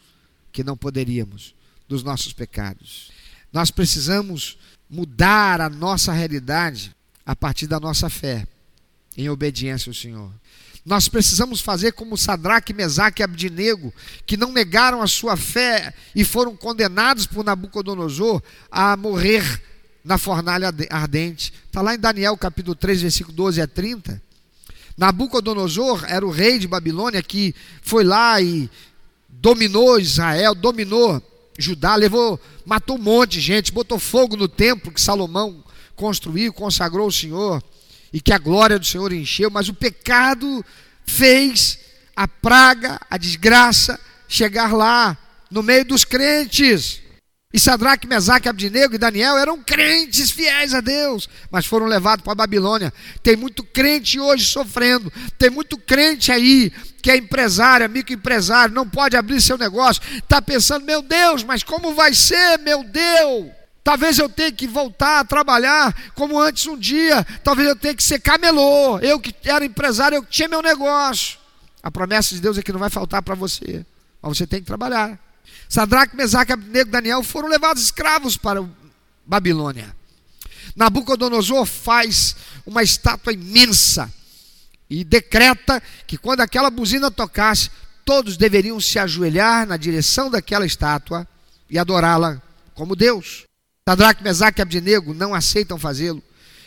[0.53, 1.55] que não poderíamos,
[1.89, 3.11] dos nossos pecados.
[3.55, 4.59] Nós precisamos
[4.91, 6.93] mudar a nossa realidade
[7.25, 8.45] a partir da nossa fé,
[9.17, 10.29] em obediência ao Senhor.
[10.85, 13.95] Nós precisamos fazer como Sadraque, Mesaque e Abdinego,
[14.27, 19.63] que não negaram a sua fé e foram condenados por Nabucodonosor a morrer
[20.05, 21.53] na fornalha ardente.
[21.67, 24.21] Está lá em Daniel capítulo 3, versículo 12 a 30.
[24.99, 28.69] Nabucodonosor era o rei de Babilônia que foi lá e
[29.29, 31.23] dominou Israel, dominou
[31.59, 35.63] Judá, levou, matou um monte de gente, botou fogo no templo que Salomão
[35.95, 37.63] construiu, consagrou o Senhor
[38.13, 40.65] e que a glória do Senhor encheu, mas o pecado
[41.07, 41.79] fez
[42.17, 45.17] a praga, a desgraça chegar lá,
[45.51, 47.01] no meio dos crentes.
[47.53, 52.33] E Sadraque, Mesaque, Abdinego e Daniel eram crentes fiéis a Deus, mas foram levados para
[52.33, 52.93] a Babilônia.
[53.23, 56.73] Tem muito crente hoje sofrendo, tem muito crente aí
[57.05, 61.95] que é empresário, microempresário, não pode abrir seu negócio, está pensando, meu Deus, mas como
[61.95, 63.53] vai ser, meu Deus?
[63.85, 67.23] Talvez eu tenha que voltar a trabalhar como antes um dia.
[67.45, 68.99] Talvez eu tenha que ser camelô.
[69.01, 71.39] Eu que era empresário, eu que tinha meu negócio.
[71.83, 73.85] A promessa de Deus é que não vai faltar para você.
[74.23, 75.19] Mas você tem que trabalhar.
[75.69, 78.65] Sadraque, Mesaque, e Daniel foram levados escravos para
[79.27, 79.95] Babilônia.
[80.75, 84.11] Nabucodonosor faz uma estátua imensa
[85.01, 87.69] e decreta que quando aquela buzina tocasse,
[88.05, 91.27] todos deveriam se ajoelhar na direção daquela estátua
[91.69, 92.41] e adorá-la
[92.75, 93.43] como Deus.
[93.89, 96.23] Sadraque, Mesaque e Abdinego não aceitam fazê-lo.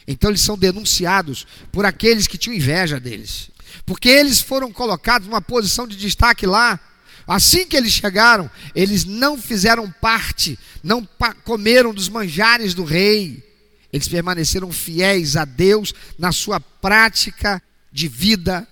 [0.05, 3.49] Então eles são denunciados por aqueles que tinham inveja deles.
[3.85, 6.79] Porque eles foram colocados numa posição de destaque lá.
[7.25, 11.07] Assim que eles chegaram, eles não fizeram parte, não
[11.45, 13.43] comeram dos manjares do rei.
[13.91, 17.61] Eles permaneceram fiéis a Deus na sua prática
[17.91, 18.67] de vida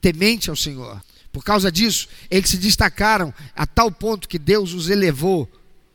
[0.00, 1.02] temente ao Senhor.
[1.32, 5.48] Por causa disso, eles se destacaram a tal ponto que Deus os elevou,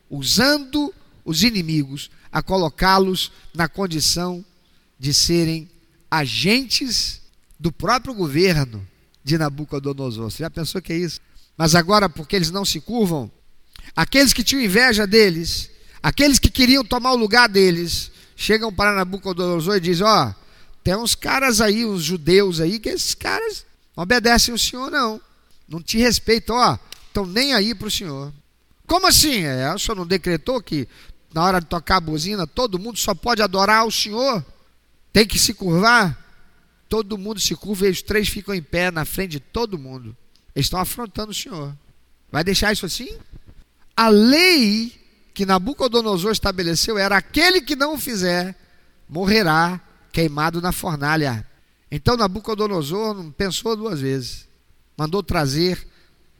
[0.08, 0.92] usando
[1.24, 4.44] os inimigos a colocá-los na condição
[4.98, 5.68] de serem
[6.10, 7.20] agentes
[7.58, 8.86] do próprio governo
[9.24, 10.30] de Nabucodonosor.
[10.30, 11.20] Você já pensou que é isso?
[11.56, 13.30] Mas agora, porque eles não se curvam,
[13.94, 15.70] aqueles que tinham inveja deles,
[16.02, 20.34] aqueles que queriam tomar o lugar deles, chegam para Nabucodonosor e dizem: Ó, oh,
[20.86, 25.20] tem uns caras aí, uns judeus aí, que esses caras não obedecem o Senhor, não.
[25.66, 28.32] Não te respeitam, ó, estão nem aí para o Senhor.
[28.86, 29.42] Como assim?
[29.42, 30.86] É, o Senhor não decretou que
[31.34, 34.46] na hora de tocar a buzina, todo mundo só pode adorar o Senhor.
[35.12, 36.16] Tem que se curvar.
[36.88, 40.16] Todo mundo se curva e os três ficam em pé na frente de todo mundo.
[40.54, 41.76] Eles estão afrontando o Senhor.
[42.30, 43.18] Vai deixar isso assim?
[43.96, 44.92] A lei
[45.34, 48.54] que Nabucodonosor estabeleceu era aquele que não o fizer
[49.08, 49.80] morrerá
[50.16, 51.46] queimado na fornalha.
[51.90, 54.48] Então Nabucodonosor não pensou duas vezes.
[54.96, 55.86] Mandou trazer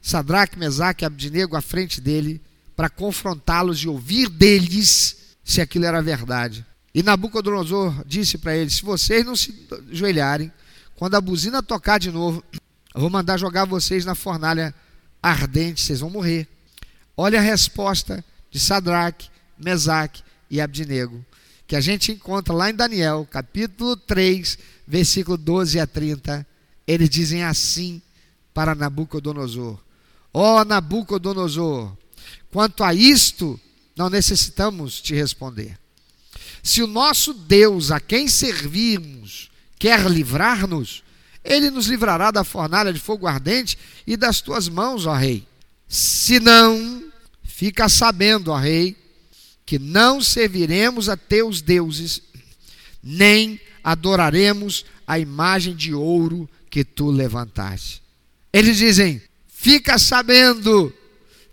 [0.00, 2.40] Sadraque, Mesaque e Abdinego à frente dele
[2.74, 6.64] para confrontá-los e ouvir deles se aquilo era verdade.
[6.94, 10.50] E Nabucodonosor disse para eles: Se vocês não se ajoelharem,
[10.94, 12.42] quando a buzina tocar de novo,
[12.94, 14.74] eu vou mandar jogar vocês na fornalha
[15.22, 16.48] ardente, vocês vão morrer.
[17.14, 21.22] Olha a resposta de Sadraque, Mesaque e Abdinego,
[21.66, 26.46] que a gente encontra lá em Daniel, capítulo 3, versículo 12 a 30.
[26.87, 28.00] Eles dizem assim
[28.55, 29.79] para Nabucodonosor:
[30.33, 31.96] Ó oh, Nabucodonosor,
[32.57, 33.61] Quanto a isto,
[33.94, 35.79] não necessitamos te responder.
[36.62, 41.02] Se o nosso Deus, a quem servirmos, quer livrar-nos,
[41.44, 43.76] ele nos livrará da fornalha de fogo ardente
[44.07, 45.46] e das tuas mãos, ó Rei.
[45.87, 47.05] Se não,
[47.44, 48.96] fica sabendo, ó Rei,
[49.66, 52.22] que não serviremos a teus deuses,
[53.02, 58.00] nem adoraremos a imagem de ouro que tu levantaste.
[58.52, 60.94] Eles dizem: fica sabendo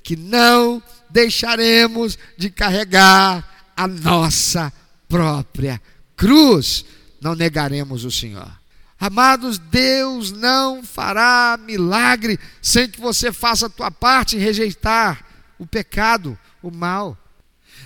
[0.04, 4.72] que não deixaremos de carregar a nossa
[5.10, 5.82] própria
[6.16, 6.86] cruz,
[7.20, 8.52] não negaremos o Senhor.
[9.00, 15.26] Amados, Deus não fará milagre sem que você faça a tua parte em rejeitar
[15.60, 17.18] o pecado, o mal.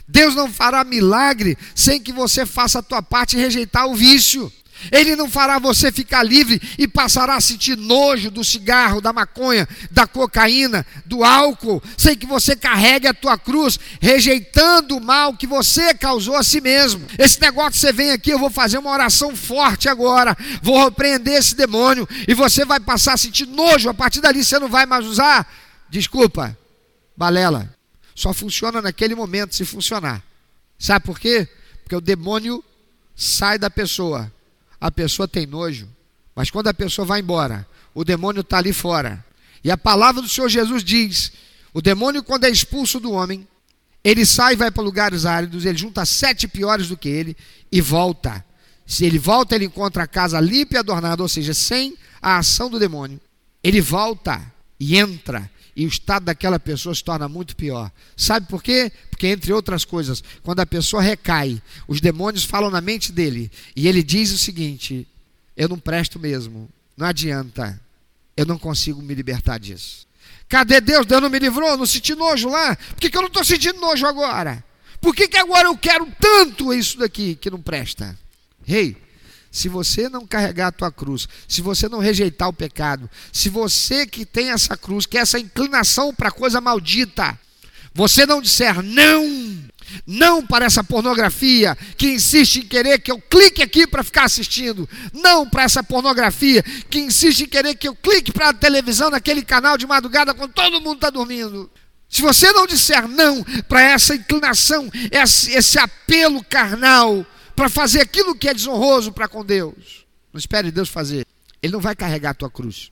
[0.08, 4.52] Deus não fará milagre sem que você faça a tua parte em rejeitar o vício.
[4.91, 9.67] Ele não fará você ficar livre e passará a sentir nojo do cigarro, da maconha,
[9.89, 15.48] da cocaína, do álcool, sem que você carregue a tua cruz, rejeitando o mal que
[15.48, 17.06] você causou a si mesmo.
[17.17, 21.56] Esse negócio você vem aqui, eu vou fazer uma oração forte agora, vou repreender esse
[21.56, 23.89] demônio e você vai passar a sentir nojo.
[23.89, 25.48] A partir dali você não vai mais usar.
[25.89, 26.58] Desculpa,
[27.15, 27.77] balela.
[28.18, 30.24] Só funciona naquele momento se funcionar.
[30.80, 31.48] Sabe por quê?
[31.84, 32.64] Porque o demônio
[33.16, 34.32] sai da pessoa
[34.80, 35.88] a pessoa tem nojo.
[36.36, 39.24] Mas quando a pessoa vai embora, o demônio está ali fora.
[39.64, 41.32] E a palavra do Senhor Jesus diz:
[41.74, 43.48] o demônio, quando é expulso do homem,
[44.04, 47.36] ele sai e vai para lugares áridos, ele junta sete piores do que ele
[47.72, 48.46] e volta.
[48.86, 52.70] Se ele volta, ele encontra a casa limpa e adornada, ou seja, sem a ação
[52.70, 53.20] do demônio.
[53.64, 54.42] Ele volta
[54.80, 57.92] e entra e o estado daquela pessoa se torna muito pior.
[58.16, 58.92] Sabe por quê?
[59.12, 63.88] Porque, entre outras coisas, quando a pessoa recai, os demônios falam na mente dele e
[63.88, 65.08] ele diz o seguinte:
[65.56, 67.80] Eu não presto mesmo, não adianta,
[68.36, 70.08] eu não consigo me libertar disso.
[70.50, 71.06] Cadê Deus?
[71.06, 72.76] Deus não me livrou, não senti nojo lá.
[72.76, 74.63] Por que, que eu não estou sentindo nojo agora?
[75.00, 78.18] Por que, que agora eu quero tanto isso daqui que não presta?
[78.66, 78.98] Rei, hey,
[79.52, 84.06] se você não carregar a tua cruz, se você não rejeitar o pecado, se você
[84.06, 87.38] que tem essa cruz, que é essa inclinação para coisa maldita,
[87.94, 89.58] você não disser não,
[90.06, 94.88] não para essa pornografia que insiste em querer que eu clique aqui para ficar assistindo,
[95.14, 99.42] não para essa pornografia que insiste em querer que eu clique para a televisão naquele
[99.42, 101.70] canal de madrugada quando todo mundo está dormindo.
[102.10, 107.26] Se você não disser não para essa inclinação, esse, esse apelo carnal,
[107.58, 110.06] para fazer aquilo que é desonroso para com Deus.
[110.32, 111.26] Não espere Deus fazer.
[111.60, 112.91] Ele não vai carregar a tua cruz.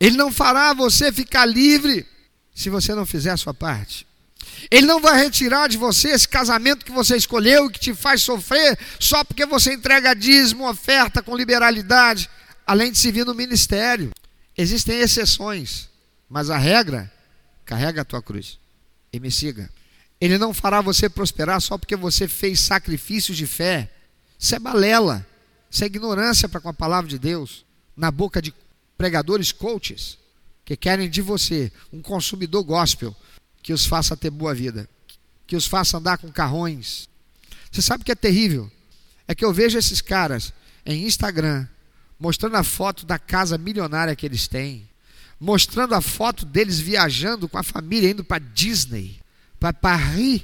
[0.00, 2.06] Ele não fará você ficar livre
[2.54, 4.06] se você não fizer a sua parte.
[4.70, 8.22] Ele não vai retirar de você esse casamento que você escolheu e que te faz
[8.22, 12.30] sofrer só porque você entrega dízimo, oferta com liberalidade,
[12.66, 14.12] além de servir no ministério.
[14.56, 15.90] Existem exceções,
[16.26, 17.12] mas a regra,
[17.66, 18.58] carrega a tua cruz
[19.12, 19.68] e me siga.
[20.18, 23.90] Ele não fará você prosperar só porque você fez sacrifícios de fé
[24.38, 25.26] isso é balela.
[25.70, 27.64] Isso é ignorância para com a palavra de Deus.
[27.96, 28.54] Na boca de
[28.96, 30.18] pregadores coaches
[30.64, 33.14] que querem de você um consumidor gospel
[33.62, 34.88] que os faça ter boa vida,
[35.46, 37.08] que os faça andar com carrões.
[37.70, 38.70] Você sabe o que é terrível?
[39.28, 40.52] É que eu vejo esses caras
[40.84, 41.66] em Instagram
[42.18, 44.88] mostrando a foto da casa milionária que eles têm,
[45.38, 49.20] mostrando a foto deles viajando com a família indo para Disney,
[49.60, 50.42] para Paris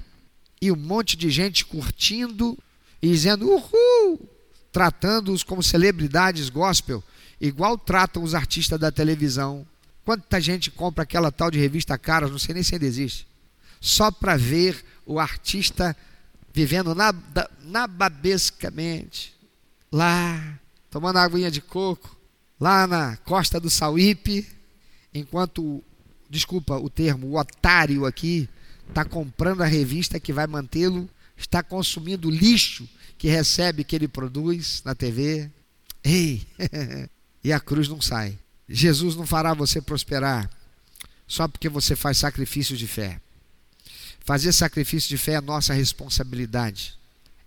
[0.61, 2.59] e um monte de gente curtindo
[3.03, 4.29] e dizendo uhul,
[4.71, 7.03] tratando-os como celebridades gospel,
[7.41, 9.67] igual tratam os artistas da televisão.
[10.05, 13.27] Quanta gente compra aquela tal de revista Caras, não sei nem se ainda existe,
[13.81, 15.97] só para ver o artista
[16.55, 16.95] vivendo
[17.61, 19.35] nababescamente,
[19.91, 20.59] lá,
[20.91, 22.17] tomando aguinha de coco,
[22.61, 24.47] lá na costa do Sauípe,
[25.13, 25.83] enquanto,
[26.31, 28.49] desculpa o termo, o otário aqui
[28.89, 31.09] está comprando a revista que vai mantê-lo
[31.47, 35.51] está consumindo lixo que recebe, que ele produz na TV.
[36.03, 36.47] Ei,
[37.43, 38.39] e a cruz não sai.
[38.69, 40.51] Jesus não fará você prosperar
[41.27, 43.21] só porque você faz sacrifício de fé.
[44.25, 46.95] Fazer sacrifício de fé é nossa responsabilidade,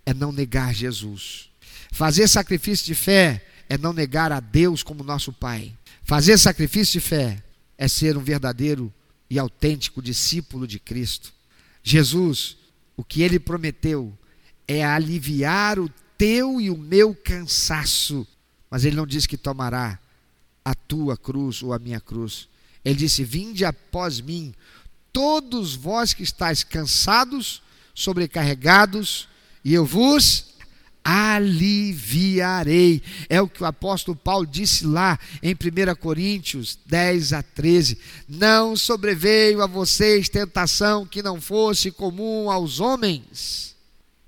[0.04, 1.48] é não negar Jesus.
[1.90, 5.72] Fazer sacrifício de fé é não negar a Deus como nosso Pai.
[6.04, 7.42] Fazer sacrifício de fé
[7.78, 8.92] é ser um verdadeiro
[9.28, 11.32] e autêntico discípulo de Cristo.
[11.82, 12.56] Jesus
[12.96, 14.16] o que ele prometeu
[14.66, 18.26] é aliviar o teu e o meu cansaço.
[18.70, 19.98] Mas ele não disse que tomará
[20.64, 22.48] a tua cruz ou a minha cruz.
[22.84, 24.54] Ele disse: Vinde após mim,
[25.12, 27.62] todos vós que estáis cansados,
[27.94, 29.28] sobrecarregados,
[29.64, 30.55] e eu vos
[31.08, 33.00] aliviarei.
[33.28, 37.96] É o que o apóstolo Paulo disse lá em 1 Coríntios 10 a 13.
[38.28, 43.76] Não sobreveio a vocês tentação que não fosse comum aos homens.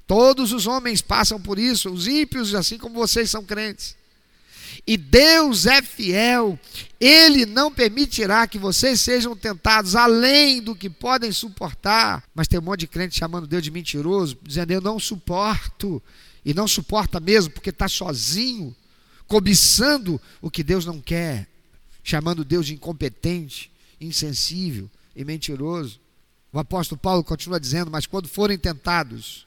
[0.06, 3.96] Todos os homens passam por isso, os ímpios, assim como vocês são crentes.
[4.86, 6.58] E Deus é fiel,
[7.00, 12.22] Ele não permitirá que vocês sejam tentados além do que podem suportar.
[12.34, 16.00] Mas tem um monte de crente chamando Deus de mentiroso, dizendo: Eu não suporto,
[16.48, 18.74] e não suporta mesmo porque está sozinho,
[19.26, 21.46] cobiçando o que Deus não quer,
[22.02, 23.70] chamando Deus de incompetente,
[24.00, 26.00] insensível e mentiroso.
[26.50, 29.46] O apóstolo Paulo continua dizendo: Mas quando forem tentados,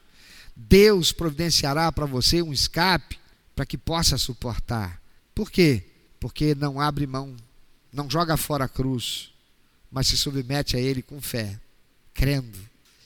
[0.56, 3.18] Deus providenciará para você um escape
[3.56, 5.02] para que possa suportar.
[5.34, 5.84] Por quê?
[6.20, 7.36] Porque não abre mão,
[7.92, 9.32] não joga fora a cruz,
[9.92, 11.60] mas se submete a Ele com fé,
[12.14, 12.60] crendo,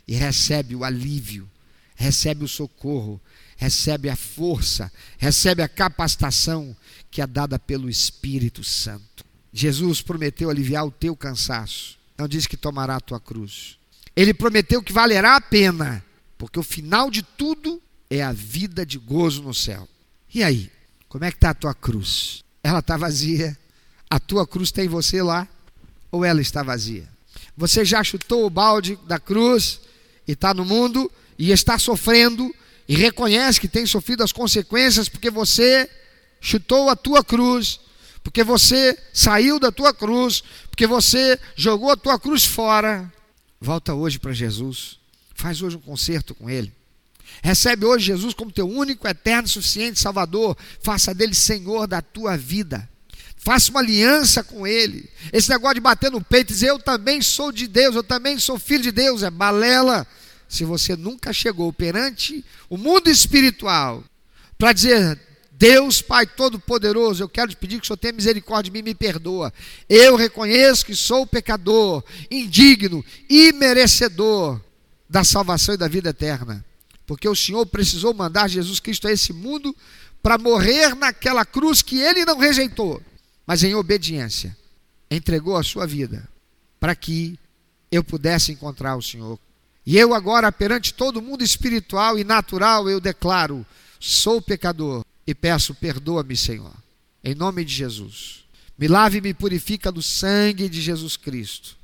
[0.06, 1.50] e recebe o alívio
[1.96, 3.20] recebe o socorro,
[3.56, 6.76] recebe a força, recebe a capacitação
[7.10, 9.24] que é dada pelo Espírito Santo.
[9.52, 13.78] Jesus prometeu aliviar o teu cansaço, não diz que tomará a tua cruz.
[14.16, 16.04] Ele prometeu que valerá a pena,
[16.38, 19.88] porque o final de tudo é a vida de gozo no céu.
[20.34, 20.72] E aí,
[21.08, 22.44] como é que está a tua cruz?
[22.62, 23.58] Ela está vazia?
[24.10, 25.48] A tua cruz tem você lá?
[26.12, 27.08] Ou ela está vazia?
[27.58, 29.80] Você já chutou o balde da cruz
[30.28, 32.54] e está no mundo e está sofrendo
[32.88, 35.90] e reconhece que tem sofrido as consequências porque você
[36.40, 37.80] chutou a tua cruz,
[38.24, 43.12] porque você saiu da tua cruz, porque você jogou a tua cruz fora.
[43.60, 45.00] Volta hoje para Jesus.
[45.34, 46.72] Faz hoje um concerto com Ele.
[47.42, 50.58] Recebe hoje Jesus como teu único, eterno, suficiente Salvador.
[50.82, 52.88] Faça dele Senhor da tua vida.
[53.38, 55.10] Faça uma aliança com Ele.
[55.32, 58.40] Esse negócio de bater no peito e dizer eu também sou de Deus, eu também
[58.40, 60.08] sou filho de Deus, é balela.
[60.48, 64.04] Se você nunca chegou perante o mundo espiritual
[64.58, 65.20] para dizer
[65.52, 68.84] Deus Pai Todo-Poderoso, eu quero te pedir que o Senhor tenha misericórdia de mim e
[68.84, 69.54] me perdoa.
[69.88, 74.60] Eu reconheço que sou pecador, indigno e merecedor
[75.10, 76.64] da salvação e da vida eterna.
[77.08, 79.76] Porque o Senhor precisou mandar Jesus Cristo a esse mundo
[80.22, 83.02] para morrer naquela cruz que ele não rejeitou,
[83.46, 84.58] mas em obediência
[85.10, 86.28] entregou a sua vida
[86.80, 87.40] para que
[87.92, 89.40] eu pudesse encontrar o Senhor.
[89.86, 93.66] E eu agora, perante todo mundo espiritual e natural, eu declaro:
[94.00, 96.74] sou pecador e peço perdoa-me, Senhor.
[97.24, 98.46] Em nome de Jesus.
[98.78, 101.78] Me lave e me purifica do sangue de Jesus Cristo.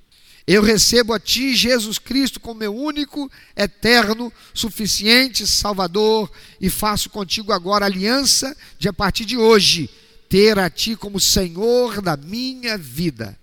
[0.45, 6.29] Eu recebo a Ti, Jesus Cristo, como meu único, eterno, suficiente Salvador
[6.59, 9.89] e faço contigo agora aliança de a partir de hoje
[10.27, 13.37] ter a Ti como Senhor da minha vida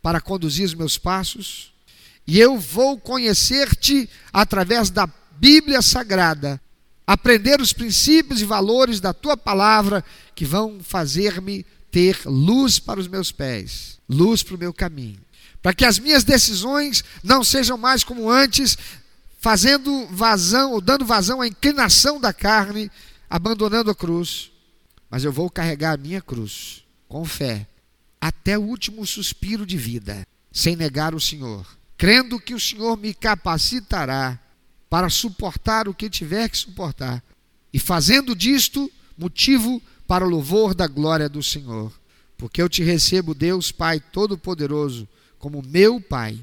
[0.00, 1.73] para conduzir os meus passos
[2.26, 6.60] e eu vou conhecer-te através da Bíblia Sagrada,
[7.06, 10.04] aprender os princípios e valores da Tua palavra
[10.34, 15.20] que vão fazer-me ter luz para os meus pés, luz para o meu caminho.
[15.62, 18.76] Para que as minhas decisões não sejam mais como antes,
[19.38, 22.90] fazendo vazão ou dando vazão à inclinação da carne,
[23.28, 24.50] abandonando a cruz.
[25.10, 27.66] Mas eu vou carregar a minha cruz com fé
[28.20, 31.66] até o último suspiro de vida, sem negar o Senhor,
[32.04, 34.38] crendo que o Senhor me capacitará
[34.90, 37.24] para suportar o que tiver que suportar,
[37.72, 41.90] e fazendo disto motivo para o louvor da glória do Senhor.
[42.36, 46.38] Porque eu te recebo, Deus Pai Todo-Poderoso, como meu Pai,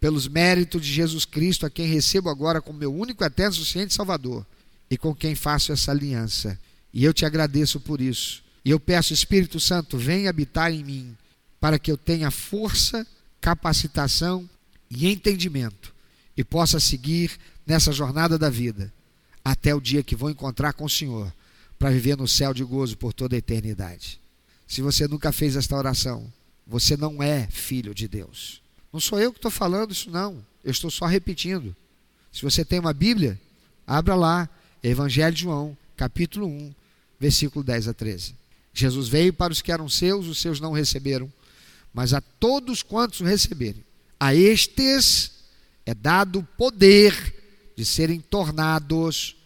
[0.00, 4.46] pelos méritos de Jesus Cristo, a quem recebo agora como meu único, eterno, suficiente Salvador,
[4.90, 6.58] e com quem faço essa aliança.
[6.94, 8.42] E eu te agradeço por isso.
[8.64, 11.14] E eu peço, Espírito Santo, venha habitar em mim,
[11.60, 13.06] para que eu tenha força,
[13.38, 14.48] capacitação
[14.96, 15.94] e entendimento,
[16.36, 18.92] e possa seguir nessa jornada da vida,
[19.44, 21.32] até o dia que vou encontrar com o Senhor,
[21.78, 24.20] para viver no céu de gozo por toda a eternidade.
[24.66, 26.32] Se você nunca fez esta oração,
[26.66, 28.62] você não é filho de Deus.
[28.92, 30.44] Não sou eu que estou falando isso, não.
[30.62, 31.74] Eu estou só repetindo.
[32.32, 33.38] Se você tem uma Bíblia,
[33.86, 34.48] abra lá,
[34.82, 36.74] Evangelho de João, capítulo 1,
[37.20, 38.34] versículo 10 a 13.
[38.72, 41.32] Jesus veio para os que eram seus, os seus não receberam,
[41.92, 43.84] mas a todos quantos o receberem,
[44.18, 45.32] a estes
[45.84, 49.36] é dado poder de serem tornados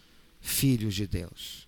[0.41, 1.67] filhos de Deus.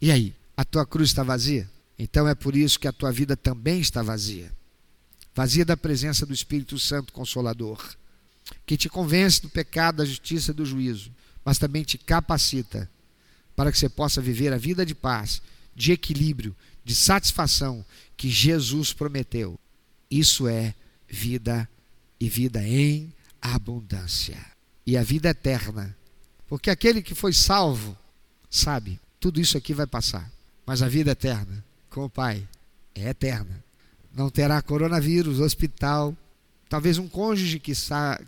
[0.00, 1.68] E aí, a tua cruz está vazia?
[1.98, 4.52] Então é por isso que a tua vida também está vazia
[5.38, 7.94] vazia da presença do Espírito Santo Consolador,
[8.66, 11.12] que te convence do pecado, da justiça e do juízo,
[11.44, 12.90] mas também te capacita
[13.54, 15.40] para que você possa viver a vida de paz,
[15.76, 17.86] de equilíbrio, de satisfação
[18.16, 19.56] que Jesus prometeu.
[20.10, 20.74] Isso é
[21.08, 21.68] vida
[22.20, 24.38] e vida em abundância.
[24.86, 25.96] E a vida eterna.
[26.46, 27.96] Porque aquele que foi salvo
[28.50, 30.30] sabe, tudo isso aqui vai passar.
[30.66, 32.46] Mas a vida eterna com o Pai
[32.94, 33.68] é eterna
[34.18, 36.16] não terá coronavírus, hospital,
[36.68, 37.72] talvez um cônjuge que,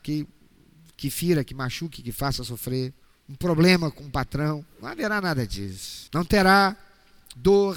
[0.03, 0.27] que,
[0.97, 2.95] que fira, que machuque, que faça sofrer,
[3.29, 6.09] um problema com o patrão, não haverá nada disso.
[6.15, 6.77] Não terá
[7.35, 7.77] dor,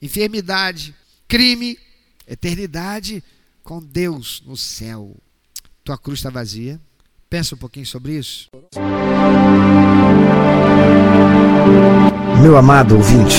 [0.00, 0.94] enfermidade,
[1.28, 1.78] crime,
[2.26, 3.22] eternidade
[3.62, 5.14] com Deus no céu.
[5.84, 6.80] Tua cruz está vazia.
[7.28, 8.48] Pensa um pouquinho sobre isso.
[12.40, 13.36] Meu amado ouvinte,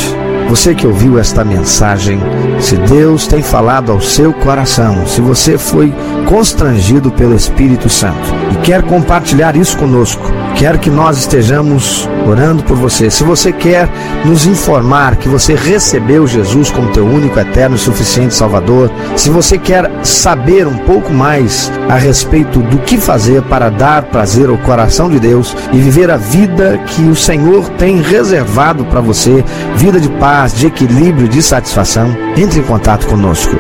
[0.47, 2.19] você que ouviu esta mensagem,
[2.61, 5.91] se Deus tem falado ao seu coração, se você foi
[6.29, 10.23] constrangido pelo Espírito Santo e quer compartilhar isso conosco,
[10.55, 13.09] quero que nós estejamos orando por você.
[13.09, 13.89] Se você quer
[14.23, 19.57] nos informar que você recebeu Jesus como teu único, eterno e suficiente Salvador, se você
[19.57, 25.09] quer saber um pouco mais a respeito do que fazer para dar prazer ao coração
[25.09, 29.43] de Deus e viver a vida que o Senhor tem reservado para você,
[29.75, 33.55] vida de paz, de equilíbrio, de satisfação, entre em contato conosco.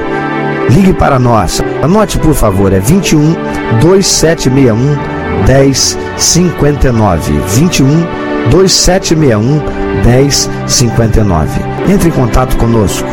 [0.69, 1.61] Ligue para nós.
[1.83, 3.35] Anote, por favor, é 21
[3.81, 5.14] 2761
[5.47, 7.39] 1059.
[7.47, 8.05] 21
[8.49, 9.61] 2761
[10.03, 11.61] 1059.
[11.91, 13.07] Entre em contato conosco.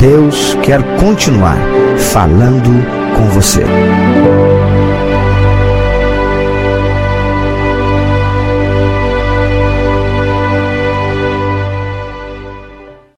[0.00, 1.56] Deus quer continuar
[1.96, 2.70] falando
[3.16, 3.62] com você.